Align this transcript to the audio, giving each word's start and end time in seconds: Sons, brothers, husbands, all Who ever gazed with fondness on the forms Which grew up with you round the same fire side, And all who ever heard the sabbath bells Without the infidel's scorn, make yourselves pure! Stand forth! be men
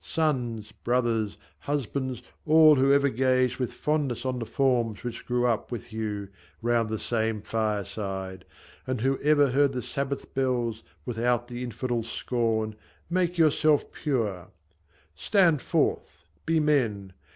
Sons, 0.03 0.71
brothers, 0.71 1.37
husbands, 1.59 2.23
all 2.47 2.73
Who 2.73 2.91
ever 2.91 3.09
gazed 3.09 3.57
with 3.57 3.71
fondness 3.71 4.25
on 4.25 4.39
the 4.39 4.47
forms 4.47 5.03
Which 5.03 5.27
grew 5.27 5.45
up 5.45 5.71
with 5.71 5.93
you 5.93 6.29
round 6.63 6.89
the 6.89 6.97
same 6.97 7.43
fire 7.43 7.85
side, 7.85 8.43
And 8.87 9.01
all 9.01 9.03
who 9.03 9.19
ever 9.19 9.51
heard 9.51 9.73
the 9.73 9.83
sabbath 9.83 10.33
bells 10.33 10.81
Without 11.05 11.47
the 11.49 11.61
infidel's 11.63 12.09
scorn, 12.11 12.75
make 13.11 13.37
yourselves 13.37 13.85
pure! 13.91 14.47
Stand 15.21 15.61
forth! 15.61 16.25
be 16.47 16.59
men 16.59 17.13